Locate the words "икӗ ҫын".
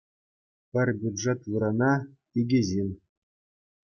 2.39-2.89